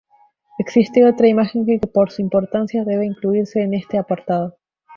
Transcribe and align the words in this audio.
Existe 0.57 1.05
otra 1.05 1.27
imagen 1.27 1.63
que 1.63 1.77
por 1.77 2.09
su 2.09 2.23
importancia 2.23 2.83
debe 2.83 3.05
incluirse 3.05 3.61
en 3.61 3.75
este 3.75 3.99
apartado. 3.99 4.57